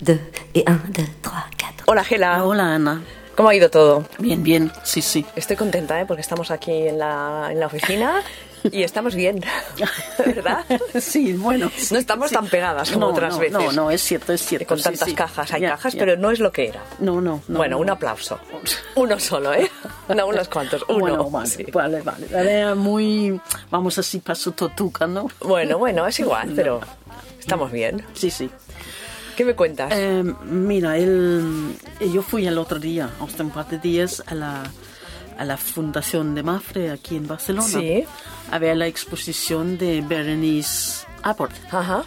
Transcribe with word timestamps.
2 0.00 0.18
et 0.54 0.64
1, 0.68 0.80
2, 0.88 0.94
3, 0.94 1.08
4. 1.22 1.84
Hola, 1.86 2.04
Gela. 2.04 2.44
Hola, 2.44 2.74
Ana. 2.74 3.02
¿Cómo 3.36 3.48
ha 3.50 3.54
ido 3.54 3.70
todo? 3.70 4.04
Bien, 4.18 4.42
bien. 4.42 4.72
Sí, 4.82 5.00
sí. 5.00 5.24
Estoy 5.36 5.56
contenta, 5.56 6.00
¿eh? 6.00 6.06
Porque 6.06 6.20
estamos 6.22 6.50
aquí 6.50 6.88
en 6.88 6.98
la, 6.98 7.48
en 7.52 7.60
la 7.60 7.66
oficina 7.66 8.20
y 8.72 8.82
estamos 8.82 9.14
bien, 9.14 9.40
¿verdad? 10.26 10.64
Sí, 11.00 11.34
bueno. 11.34 11.70
No 11.92 11.98
estamos 11.98 12.32
tan 12.32 12.48
pegadas 12.48 12.90
como 12.90 13.06
no, 13.06 13.12
otras 13.12 13.34
no, 13.34 13.38
veces. 13.38 13.52
No, 13.52 13.70
no, 13.72 13.90
es 13.92 14.02
cierto, 14.02 14.32
es 14.32 14.44
cierto. 14.44 14.66
Con 14.66 14.78
sí, 14.78 14.84
tantas 14.84 15.08
sí. 15.08 15.14
cajas. 15.14 15.52
Hay 15.52 15.60
Ya, 15.60 15.70
cajas, 15.70 15.92
ya. 15.94 15.98
pero 16.00 16.16
no 16.16 16.32
es 16.32 16.40
lo 16.40 16.50
que 16.50 16.66
era. 16.66 16.82
No, 16.98 17.20
no. 17.20 17.40
no 17.46 17.58
bueno, 17.58 17.76
no. 17.76 17.82
un 17.82 17.90
aplauso. 17.90 18.40
Uno 18.96 19.20
solo, 19.20 19.54
¿eh? 19.54 19.70
No 20.14 20.26
unos 20.26 20.48
cuantos. 20.48 20.84
Uno. 20.88 20.98
Bueno, 20.98 21.30
vale, 21.30 21.48
Sí. 21.48 21.64
vale, 21.72 22.02
vale. 22.02 22.26
Era 22.32 22.74
muy, 22.74 23.40
vamos 23.70 23.96
así, 23.98 24.18
paso 24.18 24.50
totuca, 24.50 25.06
¿no? 25.06 25.28
Bueno, 25.42 25.78
bueno, 25.78 26.06
es 26.08 26.18
igual, 26.18 26.52
pero 26.56 26.80
estamos 27.38 27.70
bien. 27.70 28.04
Sí, 28.14 28.30
sí. 28.32 28.50
¿Qué 29.38 29.44
me 29.44 29.54
cuentas? 29.54 29.92
Eh, 29.94 30.24
mira, 30.46 30.98
el, 30.98 31.76
yo 32.12 32.22
fui 32.22 32.44
el 32.48 32.58
otro 32.58 32.80
día, 32.80 33.08
hace 33.20 33.40
un 33.44 33.50
par 33.50 33.68
de 33.68 33.78
días, 33.78 34.20
a 34.26 34.34
la, 34.34 34.64
a 35.38 35.44
la 35.44 35.56
Fundación 35.56 36.34
de 36.34 36.42
Mafre 36.42 36.90
aquí 36.90 37.14
en 37.14 37.28
Barcelona. 37.28 37.68
Sí. 37.68 38.04
A 38.50 38.58
ver 38.58 38.76
la 38.76 38.88
exposición 38.88 39.78
de 39.78 40.00
Berenice 40.00 41.06
Abbott. 41.22 41.52
Ajá. 41.70 42.02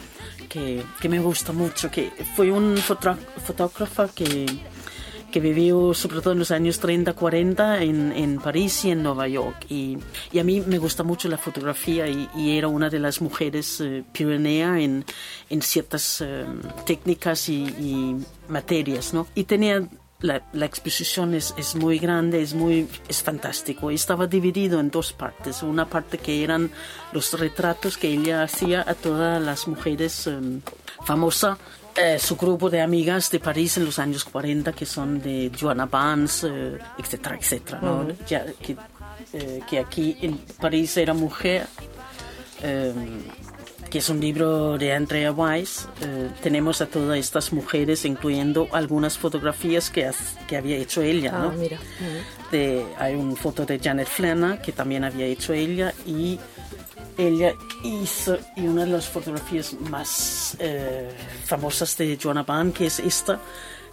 que, 0.49 0.83
que 0.99 1.07
me 1.07 1.19
gusta 1.19 1.53
mucho, 1.53 1.89
que 1.89 2.11
fue 2.35 2.51
un 2.51 2.75
fotógrafo 2.75 4.09
que, 4.13 4.45
que 5.31 5.39
vivió 5.39 5.93
sobre 5.93 6.21
todo 6.21 6.33
en 6.33 6.39
los 6.39 6.51
años 6.51 6.79
30, 6.79 7.13
40 7.13 7.81
en, 7.81 8.11
en 8.11 8.39
París 8.39 8.85
y 8.85 8.91
en 8.91 9.03
Nueva 9.03 9.27
York. 9.27 9.65
Y, 9.69 9.97
y 10.31 10.39
a 10.39 10.43
mí 10.43 10.61
me 10.61 10.77
gusta 10.77 11.03
mucho 11.03 11.29
la 11.29 11.37
fotografía 11.37 12.07
y, 12.07 12.29
y 12.35 12.57
era 12.57 12.67
una 12.67 12.89
de 12.89 12.99
las 12.99 13.21
mujeres 13.21 13.81
eh, 13.81 14.03
pionera 14.11 14.79
en, 14.79 15.05
en 15.49 15.61
ciertas 15.61 16.21
eh, 16.21 16.45
técnicas 16.85 17.49
y, 17.49 17.63
y 17.63 18.15
materias, 18.49 19.13
¿no? 19.13 19.27
Y 19.33 19.45
tenía 19.45 19.87
la, 20.21 20.43
la 20.53 20.65
exposición 20.65 21.33
es, 21.33 21.53
es 21.57 21.75
muy 21.75 21.97
grande, 21.97 22.41
es 22.41 22.53
muy 22.53 22.87
es 23.07 23.23
fantástico. 23.23 23.91
Estaba 23.91 24.27
dividido 24.27 24.79
en 24.79 24.91
dos 24.91 25.13
partes. 25.13 25.63
Una 25.63 25.89
parte 25.89 26.17
que 26.17 26.43
eran 26.43 26.71
los 27.11 27.33
retratos 27.37 27.97
que 27.97 28.09
ella 28.09 28.43
hacía 28.43 28.83
a 28.87 28.93
todas 28.93 29.41
las 29.41 29.67
mujeres 29.67 30.27
em, 30.27 30.61
famosas. 31.05 31.57
Eh, 31.95 32.17
su 32.19 32.35
grupo 32.37 32.69
de 32.69 32.81
amigas 32.81 33.29
de 33.31 33.39
París 33.39 33.77
en 33.77 33.85
los 33.85 33.99
años 33.99 34.23
40 34.23 34.71
que 34.73 34.85
son 34.85 35.21
de 35.21 35.51
Joanna 35.59 35.85
Vance, 35.85 36.47
eh, 36.49 36.77
etcétera, 36.97 37.37
etcétera. 37.39 37.79
¿no? 37.81 38.07
Ya 38.27 38.45
que, 38.61 38.77
eh, 39.33 39.61
que 39.69 39.79
aquí 39.79 40.17
en 40.21 40.37
París 40.59 40.95
era 40.97 41.13
mujer 41.13 41.67
eh, 42.63 42.93
que 43.89 43.97
es 43.97 44.07
un 44.09 44.21
libro 44.21 44.77
de 44.77 44.93
Andrea 44.93 45.33
Weiss. 45.33 45.85
Eh, 46.01 46.29
tenemos 46.41 46.79
a 46.79 46.85
todas 46.85 47.17
estas 47.17 47.51
mujeres, 47.51 48.05
incluyendo 48.05 48.69
algunas 48.71 49.17
fotografías 49.17 49.89
que, 49.89 50.07
haz- 50.07 50.37
que 50.47 50.55
había 50.55 50.77
hecho 50.77 51.01
ella. 51.01 51.31
Ah, 51.35 51.39
¿no? 51.43 51.51
mira. 51.51 51.77
De- 52.51 52.85
hay 52.97 53.15
una 53.15 53.35
foto 53.35 53.65
de 53.65 53.79
Janet 53.79 54.07
Flana 54.07 54.61
que 54.61 54.71
también 54.71 55.03
había 55.03 55.25
hecho 55.25 55.51
ella 55.51 55.93
y 56.05 56.39
ella 57.17 57.53
hizo 57.83 58.37
y 58.55 58.67
una 58.67 58.85
de 58.85 58.91
las 58.91 59.07
fotografías 59.07 59.73
más 59.73 60.55
eh, 60.59 61.09
famosas 61.45 61.97
de 61.97 62.17
Joanna 62.21 62.43
Ban 62.43 62.71
que 62.71 62.87
es 62.87 62.99
esta 62.99 63.39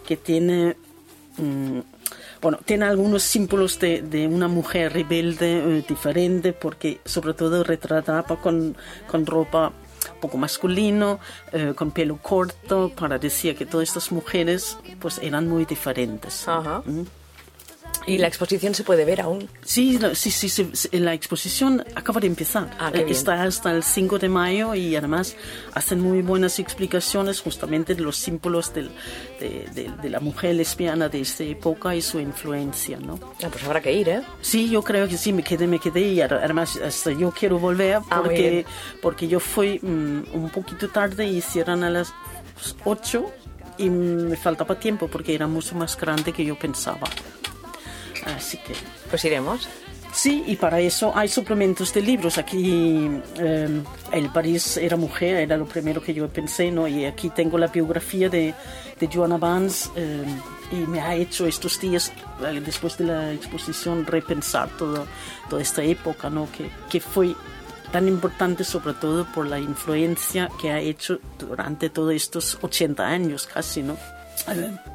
que 0.06 0.16
tiene 0.16 0.76
mm, 1.36 1.80
bueno 2.40 2.58
tiene 2.64 2.86
algunos 2.86 3.22
símbolos 3.22 3.78
de, 3.78 4.02
de 4.02 4.26
una 4.26 4.48
mujer 4.48 4.92
rebelde 4.92 5.78
eh, 5.78 5.84
diferente 5.88 6.52
porque 6.52 7.00
sobre 7.04 7.34
todo 7.34 7.64
retrataba 7.64 8.36
con, 8.40 8.76
con 9.10 9.26
ropa 9.26 9.72
poco 10.20 10.38
masculino, 10.38 11.18
eh, 11.52 11.74
con 11.76 11.90
pelo 11.90 12.18
corto, 12.18 12.90
para 12.90 13.18
decir 13.18 13.56
que 13.56 13.66
todas 13.66 13.88
estas 13.88 14.12
mujeres 14.12 14.76
pues 15.00 15.18
eran 15.18 15.48
muy 15.48 15.64
diferentes. 15.64 16.46
Ajá. 16.48 16.82
Y 18.08 18.18
la 18.18 18.26
exposición 18.28 18.74
se 18.74 18.84
puede 18.84 19.04
ver 19.04 19.20
aún. 19.20 19.48
Sí, 19.62 19.98
sí, 20.14 20.30
sí, 20.30 20.48
sí, 20.48 20.88
la 20.92 21.14
exposición 21.14 21.84
acaba 21.94 22.20
de 22.20 22.26
empezar. 22.26 22.70
Ah, 22.78 22.90
qué 22.92 23.04
bien. 23.04 23.10
Está 23.16 23.42
hasta 23.42 23.70
el 23.72 23.82
5 23.82 24.18
de 24.18 24.28
mayo 24.28 24.74
y 24.74 24.96
además 24.96 25.36
hacen 25.74 26.00
muy 26.00 26.22
buenas 26.22 26.58
explicaciones 26.58 27.40
justamente 27.40 27.94
de 27.94 28.00
los 28.02 28.16
símbolos 28.16 28.72
del- 28.74 28.90
de, 29.40 29.66
de- 29.74 29.90
de 30.02 30.10
la 30.10 30.20
mujer 30.20 30.54
lesbiana 30.54 31.08
de 31.08 31.20
esta 31.20 31.44
época 31.44 31.94
y 31.94 32.02
su 32.02 32.18
influencia, 32.20 32.98
¿no? 32.98 33.18
Ah, 33.44 33.48
pues 33.50 33.62
habrá 33.64 33.80
que 33.80 33.92
ir, 33.92 34.08
¿eh? 34.08 34.22
Sí, 34.40 34.70
yo 34.70 34.82
creo 34.82 35.06
que 35.08 35.16
sí, 35.18 35.32
me 35.32 35.42
quedé, 35.42 35.66
me 35.66 35.78
quedé 35.78 36.00
y 36.00 36.20
ad- 36.20 36.32
además 36.32 36.76
hasta 36.76 37.12
yo 37.12 37.30
quiero 37.30 37.58
volver 37.58 38.00
Ah, 38.10 38.20
porque, 38.22 38.50
bien. 38.50 38.64
porque 39.02 39.28
yo 39.28 39.40
fui 39.40 39.78
mm, 39.82 40.22
un 40.34 40.50
poquito 40.52 40.88
tarde 40.88 41.26
y 41.26 41.40
cierran 41.40 41.82
a 41.84 41.90
las 41.90 42.12
8 42.84 43.26
y 43.76 43.90
me 43.90 44.36
faltaba 44.36 44.74
tiempo 44.78 45.06
porque 45.08 45.34
era 45.34 45.46
mucho 45.46 45.74
más 45.76 45.96
grande 45.96 46.32
que 46.32 46.44
yo 46.44 46.58
pensaba. 46.58 47.08
Así 48.26 48.58
que... 48.58 48.74
Pues 49.10 49.24
iremos. 49.24 49.68
Sí, 50.12 50.42
y 50.46 50.56
para 50.56 50.80
eso 50.80 51.12
hay 51.14 51.28
suplementos 51.28 51.92
de 51.92 52.00
libros. 52.00 52.38
Aquí 52.38 53.08
eh, 53.38 53.82
El 54.12 54.30
París 54.30 54.76
era 54.76 54.96
mujer, 54.96 55.36
era 55.36 55.56
lo 55.56 55.66
primero 55.66 56.02
que 56.02 56.14
yo 56.14 56.28
pensé, 56.28 56.70
¿no? 56.70 56.88
Y 56.88 57.04
aquí 57.04 57.30
tengo 57.30 57.58
la 57.58 57.66
biografía 57.68 58.28
de, 58.28 58.54
de 58.98 59.08
Joanna 59.12 59.36
Vance 59.36 59.90
eh, 59.96 60.24
y 60.72 60.76
me 60.76 61.00
ha 61.00 61.14
hecho 61.14 61.46
estos 61.46 61.78
días, 61.78 62.12
eh, 62.44 62.60
después 62.64 62.96
de 62.98 63.04
la 63.04 63.32
exposición, 63.32 64.06
repensar 64.06 64.70
todo, 64.76 65.06
toda 65.48 65.62
esta 65.62 65.82
época, 65.82 66.30
¿no? 66.30 66.48
Que, 66.50 66.70
que 66.90 67.00
fue 67.00 67.34
tan 67.92 68.08
importante 68.08 68.64
sobre 68.64 68.94
todo 68.94 69.26
por 69.32 69.46
la 69.46 69.58
influencia 69.58 70.50
que 70.60 70.70
ha 70.70 70.80
hecho 70.80 71.20
durante 71.38 71.90
todos 71.90 72.12
estos 72.12 72.58
80 72.60 73.06
años 73.06 73.46
casi, 73.46 73.82
¿no? 73.82 73.96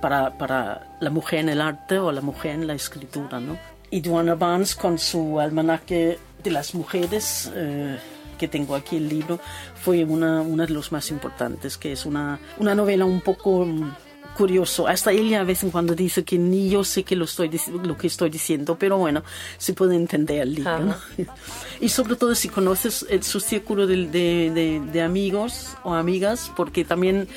Para, 0.02 0.38
para 0.38 0.98
la 1.00 1.10
mujer 1.10 1.40
en 1.40 1.50
el 1.50 1.62
arte 1.62 2.00
o 2.00 2.12
la 2.12 2.22
mujer 2.22 2.56
en 2.56 2.68
la 2.68 2.74
escritura, 2.74 3.40
¿no? 3.40 3.58
Y 3.90 4.02
Joanna 4.04 4.36
Barnes 4.36 4.76
con 4.76 4.98
su 4.98 5.40
almanaque 5.40 6.18
de 6.44 6.52
las 6.52 6.74
mujeres, 6.74 7.52
eh, 7.54 7.98
que 8.38 8.48
tengo 8.48 8.76
aquí 8.76 8.98
el 8.98 9.08
libro, 9.08 9.40
fue 9.76 10.04
una, 10.04 10.42
una 10.42 10.66
de 10.66 10.74
los 10.74 10.92
más 10.92 11.12
importantes, 11.12 11.78
que 11.78 11.92
es 11.92 12.06
una, 12.06 12.40
una 12.58 12.76
novela 12.76 13.06
un 13.06 13.22
poco 13.22 13.66
mm, 13.66 13.92
curioso. 14.34 14.88
Hasta 14.88 15.12
ella 15.12 15.42
a 15.42 15.44
vez 15.44 15.64
en 15.64 15.72
cuando 15.72 15.96
dice 15.96 16.24
que 16.24 16.38
ni 16.38 16.70
yo 16.70 16.84
sé 16.84 17.04
que 17.04 17.16
lo, 17.16 17.26
estoy, 17.26 17.50
lo 17.84 17.98
que 17.98 18.08
estoy 18.08 18.30
diciendo, 18.30 18.76
pero 18.80 18.98
bueno, 18.98 19.24
se 19.58 19.74
puede 19.74 19.96
entender 19.96 20.42
el 20.42 20.56
libro. 20.56 20.80
¿no? 20.80 20.96
Y 21.82 21.90
sobre 21.90 22.16
todo 22.16 22.34
si 22.36 22.48
conoces 22.50 23.06
el- 23.10 23.24
su 23.24 23.40
círculo 23.42 23.88
de, 23.88 24.08
de- 24.08 24.52
de- 24.54 24.82
de 24.92 25.02
amigos 25.02 25.70
o 25.84 25.94
amigas, 25.94 26.50
porque 26.56 26.86
también 26.86 27.28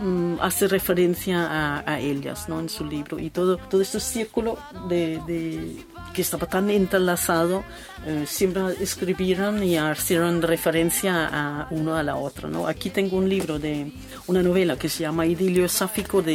mm, 0.00 0.36
hace 0.40 0.66
referencia 0.68 1.46
a, 1.46 1.84
a 1.92 2.00
ellas 2.00 2.48
¿no? 2.48 2.58
en 2.60 2.68
su 2.70 2.84
libro. 2.86 3.18
Y 3.18 3.28
todo, 3.30 3.56
todo 3.58 3.80
este 3.82 4.00
círculo 4.00 4.58
de, 4.88 5.20
de- 5.26 5.76
que 6.14 6.22
estaba 6.22 6.46
tan 6.46 6.68
entrelazado, 6.70 7.64
eh, 8.06 8.24
siempre 8.26 8.62
escribieron 8.80 9.62
y 9.62 9.78
hicieron 9.78 10.42
referencia 10.42 11.28
a 11.32 11.68
uno 11.70 11.94
a 11.96 12.02
la 12.02 12.16
otra. 12.16 12.48
¿no? 12.48 12.66
Aquí 12.66 12.90
tengo 12.90 13.16
un 13.16 13.28
libro 13.28 13.58
de 13.58 13.92
una 14.26 14.42
novela 14.42 14.76
que 14.76 14.88
se 14.88 15.00
llama 15.04 15.26
Idilio 15.26 15.68
Sáfico 15.68 16.20
de, 16.22 16.31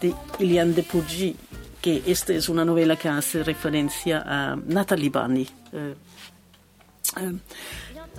de 0.00 0.14
Ilian 0.38 0.74
de 0.74 0.82
Puggy, 0.82 1.36
que 1.80 2.02
esta 2.06 2.32
es 2.32 2.48
una 2.48 2.64
novela 2.64 2.96
que 2.96 3.08
hace 3.08 3.42
referencia 3.42 4.22
a 4.26 4.56
Natalie 4.56 5.10
Bani. 5.10 5.46
eh, 5.72 5.94
eh, 7.16 7.38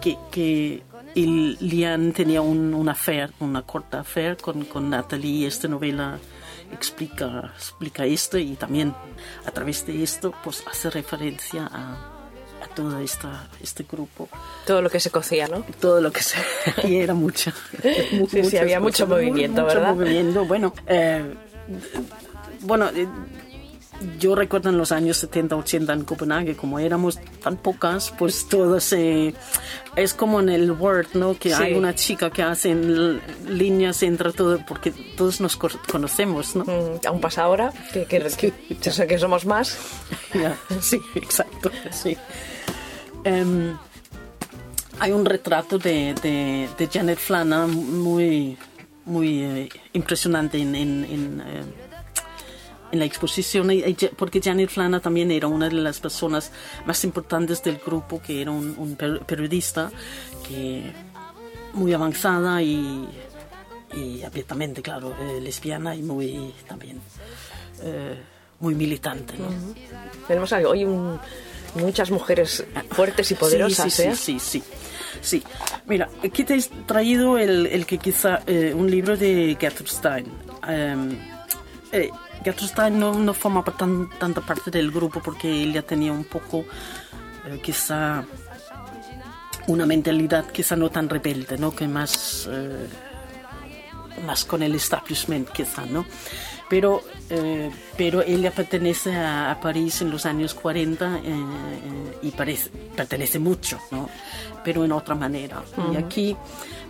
que, 0.02 0.18
que 0.32 0.84
el 1.16 1.58
Lian 1.60 2.14
tenía 2.14 2.42
un, 2.42 2.74
una 2.74 2.94
affair, 2.94 3.32
una 3.40 3.64
corta 3.64 4.00
affair 4.00 4.38
con, 4.38 4.64
con 4.66 4.90
Natalie 4.90 5.32
y 5.32 5.46
esta 5.46 5.68
novela 5.68 6.18
explica, 6.72 7.52
explica 7.56 8.06
esto 8.06 8.38
y 8.38 8.56
también 8.56 8.94
a 9.46 9.52
través 9.52 9.86
de 9.86 10.02
esto 10.04 10.34
pues 10.44 10.64
hace 10.70 10.90
referencia 10.90 11.70
a, 11.72 12.19
a 12.62 12.68
todo 12.76 13.00
esta, 13.00 13.48
este 13.62 13.86
grupo. 13.90 14.28
Todo 14.66 14.82
lo 14.82 14.90
que 14.90 15.00
se 15.00 15.10
cocía, 15.12 15.48
¿no? 15.48 15.66
Todo 15.80 16.02
lo 16.02 16.12
que 16.12 16.22
se... 16.24 16.38
Y 16.88 16.98
era 16.98 17.14
mucha. 17.14 17.54
mu- 18.12 18.28
Sí, 18.28 18.44
sí, 18.44 18.58
había 18.58 18.80
mucho 18.80 19.06
cosas, 19.06 19.10
movimiento, 19.10 19.62
mucho 19.64 19.74
¿verdad? 19.76 19.96
movimiento. 19.96 20.46
Bueno, 20.46 20.74
eh, 20.88 21.34
bueno, 22.62 22.90
eh, 22.94 23.08
yo 24.18 24.34
recuerdo 24.34 24.70
en 24.70 24.78
los 24.78 24.94
años 24.94 25.18
70, 25.18 25.58
80 25.58 25.92
en 25.94 26.04
Copenhague, 26.06 26.56
como 26.56 26.80
éramos 26.80 27.20
tan 27.44 27.58
pocas, 27.58 28.14
pues 28.18 28.48
todo 28.48 28.80
se... 28.80 29.34
Es 29.98 30.14
como 30.14 30.40
en 30.40 30.48
el 30.48 30.72
Word, 30.72 31.08
¿no? 31.16 31.38
Que 31.38 31.50
Sí. 31.54 31.62
hay 31.62 31.74
una 31.74 31.94
chica 31.96 32.30
que 32.30 32.42
hace 32.42 32.74
líneas 33.46 34.02
entre 34.04 34.32
todo, 34.32 34.60
porque 34.66 34.92
todos 35.18 35.42
nos 35.42 35.58
co- 35.58 35.68
conocemos, 35.92 36.56
¿no? 36.56 36.64
Mm, 36.64 37.06
Aún 37.08 37.20
pasa 37.20 37.44
ahora, 37.44 37.74
que, 37.92 38.06
que, 38.06 38.20
que- 38.20 38.54
o 38.90 38.94
sea, 38.94 39.06
que 39.08 39.18
somos 39.20 39.46
más. 39.46 39.78
Ya, 40.34 40.56
sí, 40.80 41.02
exacto, 41.16 41.72
sí. 41.92 42.16
Em, 43.30 43.78
hay 45.00 45.12
un 45.12 45.24
retrato 45.24 45.78
de, 45.78 46.68
Janet 46.92 47.20
Flana 47.20 47.68
muy, 47.68 48.58
muy 49.06 49.44
eh, 49.44 49.70
impresionante 49.94 50.58
en, 50.58 50.74
en, 50.76 51.06
en, 51.06 51.42
eh, 51.46 51.64
la 52.98 53.06
exposición, 53.06 53.70
porque 54.18 54.42
Janet 54.42 54.70
Flana 54.72 55.00
también 55.00 55.30
era 55.30 55.46
una 55.48 55.70
de 55.70 55.76
las 55.76 56.00
personas 56.00 56.52
más 56.88 57.04
importantes 57.04 57.62
del 57.62 57.78
grupo, 57.78 58.20
que 58.20 58.42
era 58.42 58.50
un, 58.50 58.74
un 58.80 58.96
per- 58.96 59.20
periodista 59.28 59.92
que 60.48 60.92
muy 61.74 61.94
avanzada 61.94 62.64
y 62.64 63.08
abiertamente, 64.26 64.82
claro, 64.82 65.14
eh, 65.22 65.40
lesbiana 65.40 65.96
y 65.96 66.02
muy 66.02 66.54
también 66.68 67.00
muy 68.60 68.76
militante. 68.76 69.36
Tenemos 70.28 70.52
hoy 70.52 70.84
un- 70.84 71.18
muchas 71.76 72.12
mujeres 72.12 72.66
fuertes 72.92 73.32
y 73.32 73.36
poderosas, 73.36 73.94
sí, 73.94 74.04
sí, 74.04 74.10
¿eh? 74.10 74.16
sí, 74.16 74.40
sí, 74.40 74.62
sí, 74.62 74.64
sí. 75.22 75.44
Mira, 75.86 76.10
aquí 76.24 76.44
te 76.44 76.56
he 76.56 76.62
traído 76.86 77.38
el, 77.38 77.68
el 77.68 77.86
que 77.86 77.98
quizá, 77.98 78.42
eh, 78.48 78.74
un 78.76 78.90
libro 78.90 79.18
de 79.18 79.58
Gertrude 79.60 79.92
Stein. 79.92 80.26
Eh, 81.92 82.10
Gertrude 82.44 82.70
Stein 82.70 83.00
no, 83.00 83.14
no 83.14 83.34
tan, 83.78 84.10
tanta 84.20 84.42
parte 84.42 84.72
del 84.72 84.92
grupo 84.92 85.22
porque 85.22 85.50
ella 85.50 85.82
tenía 85.82 86.12
un 86.12 86.24
poco, 86.24 86.66
quizá, 87.62 88.24
una 89.68 89.86
mentalidad 89.86 90.46
quizá 90.52 90.76
no 90.76 90.90
tan 90.90 91.10
rebelde, 91.10 91.58
¿no? 91.58 91.76
Que 91.76 91.88
más... 91.88 92.50
más 94.26 94.44
con 94.44 94.62
el 94.62 94.76
establishment 94.76 95.50
quizá, 95.50 95.86
¿no? 95.86 96.06
Pero, 96.70 97.02
eh, 97.32 97.72
pero 97.98 98.22
ella 98.22 98.52
pertenece 98.52 99.16
a, 99.16 99.52
a 99.52 99.60
París 99.60 100.02
en 100.02 100.12
los 100.12 100.26
años 100.28 100.54
40 100.54 101.18
eh, 101.18 101.22
eh, 101.26 102.18
y 102.22 102.32
parece- 102.32 102.70
pertenece 102.96 103.40
mucho, 103.40 103.80
¿no? 103.92 104.08
Pero 104.64 104.86
en 104.86 104.92
otra 104.92 105.16
manera. 105.16 105.64
Y 105.92 105.96
aquí 105.98 106.38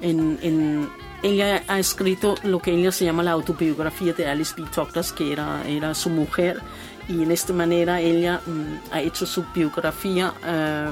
en, 0.02 0.38
en- 0.42 0.90
ella 1.24 1.64
ha 1.68 1.80
escrito 1.80 2.36
lo 2.44 2.60
que 2.60 2.72
ella 2.72 2.92
se 2.92 3.06
llama 3.06 3.24
la 3.24 3.32
autobiografía 3.32 4.14
de 4.14 4.28
Alice 4.28 4.54
B. 4.58 4.68
Toklas, 4.74 5.14
que 5.14 5.32
era, 5.32 5.64
era 5.68 5.94
su 5.96 6.10
mujer, 6.10 6.60
y 7.08 7.24
en 7.24 7.32
esta 7.32 7.54
manera 7.54 8.02
ella 8.02 8.42
mm, 8.46 8.76
ha 8.94 9.02
hecho 9.02 9.26
su 9.26 9.44
biografía 9.56 10.34
eh, 10.46 10.90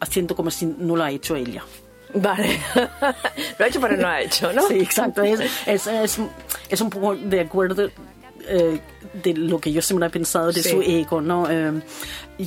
haciendo 0.00 0.34
como 0.34 0.50
si 0.50 0.66
no 0.66 0.96
lo 0.96 1.04
ha 1.04 1.10
hecho 1.10 1.36
ella. 1.36 1.62
Vale. 2.14 2.60
lo 3.58 3.64
ha 3.64 3.68
hecho, 3.68 3.80
pero 3.80 3.96
no 3.96 4.02
lo 4.02 4.08
ha 4.08 4.20
hecho, 4.20 4.52
¿no? 4.52 4.62
Sí, 4.68 4.74
exacto. 4.80 5.22
Es, 5.22 5.40
es, 5.66 5.86
es, 5.86 6.18
es 6.68 6.80
un 6.80 6.88
poco 6.90 7.14
de 7.16 7.40
acuerdo 7.40 7.90
eh, 8.48 8.80
de 9.22 9.34
lo 9.34 9.58
que 9.58 9.72
yo 9.72 9.82
siempre 9.82 10.08
he 10.08 10.10
pensado 10.10 10.52
de 10.52 10.62
Sí. 10.62 10.70
su 10.70 10.82
ego, 10.82 11.20
¿no? 11.20 11.46
Eh, 11.50 11.72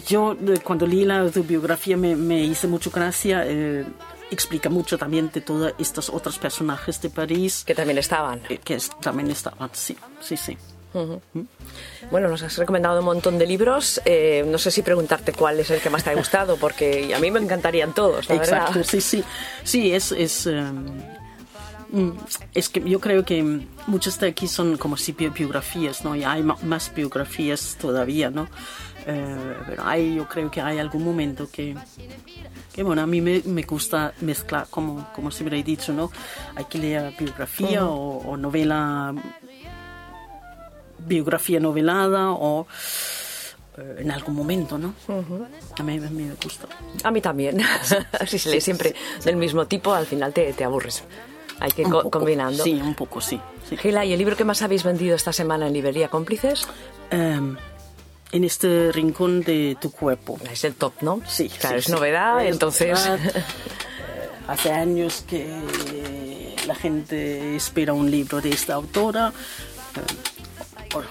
yo 0.08 0.34
eh, 0.34 0.60
cuando 0.64 0.86
leí 0.88 1.06
la 1.06 1.20
autobiografía 1.20 1.98
me, 1.98 2.16
me 2.16 2.44
hice 2.44 2.68
mucho 2.68 2.92
gracia. 2.92 3.44
eh, 3.46 3.86
explica 4.32 4.70
mucho 4.70 4.96
también 5.00 5.32
de 5.34 5.42
todos 5.42 5.74
estos 5.80 6.10
otros 6.12 6.38
personajes 6.38 7.02
de 7.02 7.10
París 7.10 7.64
Que 7.66 7.74
también 7.74 7.98
estaban. 7.98 8.40
que 8.64 8.76
es- 8.76 8.92
también 9.02 9.32
estaban, 9.32 9.72
sí, 9.74 9.98
sí, 10.22 10.38
sí. 10.38 10.56
Bueno, 12.12 12.28
nos 12.30 12.42
has 12.44 12.58
recomendado 12.58 13.00
un 13.00 13.06
montón 13.06 13.38
de 13.40 13.46
libros. 13.48 14.00
eh, 14.06 14.44
no 14.48 14.58
sé 14.60 14.70
si 14.72 14.82
preguntarte 14.84 15.34
cuál 15.34 15.60
es 15.60 15.70
el 15.72 15.80
que 15.82 15.90
más 15.90 16.04
te 16.04 16.12
ha 16.12 16.16
gustado, 16.16 16.58
porque 16.58 17.14
a 17.16 17.20
mí 17.20 17.32
me 17.32 17.40
encantarían 17.40 17.94
todos, 17.94 18.30
la 18.30 18.36
Exacto, 18.36 18.74
verdad. 18.74 18.88
sí, 18.90 19.02
sí. 19.02 19.24
Sí, 19.64 19.92
es... 19.94 20.12
es 20.12 20.46
em, 20.46 20.86
es 22.54 22.70
que 22.70 22.82
yo 22.88 23.00
creo 23.00 23.26
que 23.26 23.42
muchas 23.88 24.20
de 24.20 24.28
aquí 24.28 24.48
son 24.48 24.78
como 24.78 24.96
si 24.96 25.12
bi- 25.14 25.30
biografías, 25.30 26.04
¿no? 26.04 26.16
Y 26.16 26.24
hay 26.24 26.44
más 26.44 26.94
biografías 26.94 27.78
todavía, 27.82 28.30
¿no? 28.30 28.48
Eh, 29.08 29.56
pero 29.68 29.84
hay, 29.86 30.16
yo 30.16 30.28
creo 30.28 30.52
que 30.52 30.62
hay 30.62 30.78
algún 30.78 31.04
momento 31.04 31.50
que, 31.52 31.76
que 32.74 32.84
bueno, 32.84 33.02
a 33.02 33.08
mí 33.08 33.22
me, 33.22 33.42
me 33.46 33.64
gusta 33.64 34.14
mezclar, 34.22 34.68
como, 34.70 35.08
como 35.16 35.32
siempre 35.32 35.58
he 35.60 35.64
dicho, 35.64 35.92
¿no? 35.94 36.12
Hay 36.56 36.66
que 36.66 36.78
leer 36.78 37.14
biografía 37.18 37.86
o, 37.88 38.18
o 38.20 38.38
novela, 38.38 39.14
biografía 41.00 41.60
novelada 41.60 42.32
o 42.32 42.68
eh, 43.78 43.96
en 44.00 44.12
algún 44.12 44.36
momento, 44.36 44.78
¿no? 44.78 44.94
a, 45.80 45.84
mí, 45.84 45.98
a 45.98 46.02
mí 46.10 46.24
me 46.26 46.34
gusta. 46.36 46.68
A 47.04 47.12
mí 47.12 47.22
también. 47.22 47.62
si 48.28 48.38
se 48.40 48.50
lee 48.52 48.62
siempre 48.62 48.94
del 49.24 49.38
mismo 49.38 49.66
tipo, 49.66 49.94
al 49.94 50.06
final 50.06 50.34
te, 50.34 50.54
te 50.54 50.64
aburres. 50.64 51.04
Hay 51.60 51.72
que 51.72 51.84
Un 51.84 51.92
co- 51.92 52.10
combinando. 52.10 52.64
Sí, 52.64 52.74
un 52.74 52.96
poco, 52.96 53.20
sí. 53.22 53.40
sí. 53.70 53.76
Gila, 53.78 54.06
¿y 54.06 54.14
el 54.14 54.20
libro 54.20 54.36
que 54.38 54.46
más 54.46 54.62
habéis 54.62 54.84
vendido 54.84 55.16
esta 55.16 55.34
semana 55.34 55.68
en 55.68 55.74
Librería 55.74 56.08
Cómplices? 56.08 56.68
Em, 57.12 57.58
en 58.32 58.44
este 58.44 58.92
rincón 58.92 59.42
de 59.42 59.76
tu 59.82 59.92
cuerpo. 59.92 60.40
Es 60.52 60.64
el 60.64 60.76
top, 60.76 60.94
¿no? 61.02 61.22
Sí, 61.28 61.50
Claro, 61.50 61.76
sí, 61.76 61.80
es 61.80 61.86
sí. 61.86 61.92
novedad, 61.92 62.46
Es 62.46 62.54
entonces... 62.54 62.90
novedad. 63.06 63.20
Eh, 63.36 63.44
Hace 64.48 64.72
años 64.72 65.24
que 65.30 66.56
la 66.66 66.74
gente 66.74 67.56
espera 67.56 67.94
un 67.94 68.10
libro 68.10 68.42
de 68.42 68.50
esta 68.50 68.74
autora. 68.74 69.32
Eh, 69.96 70.86
bueno, 70.94 71.08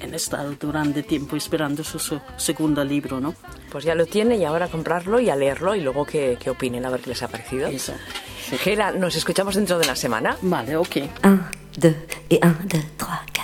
han 0.00 0.14
estado 0.14 0.52
durante 0.60 1.02
tiempo 1.02 1.34
esperando 1.34 1.82
su, 1.82 1.98
su 1.98 2.20
segundo 2.36 2.84
libro, 2.84 3.18
¿no? 3.18 3.34
Pues 3.72 3.82
ya 3.84 3.96
lo 3.96 4.06
tiene 4.06 4.36
y 4.36 4.44
ahora 4.44 4.66
a 4.66 4.68
comprarlo 4.68 5.18
y 5.18 5.28
a 5.28 5.34
leerlo 5.34 5.74
y 5.74 5.80
luego 5.80 6.04
que, 6.06 6.38
que 6.40 6.50
opinen 6.50 6.84
a 6.86 6.90
ver 6.90 7.00
qué 7.00 7.10
les 7.10 7.22
ha 7.24 7.26
parecido. 7.28 7.66
Eso. 7.68 7.94
Gela, 8.56 8.92
nos 8.92 9.16
escuchamos 9.16 9.54
dentro 9.54 9.78
de 9.78 9.84
una 9.84 9.96
semana. 9.96 10.36
Vale, 10.42 10.76
ok. 10.76 10.96
Et. 12.30 13.37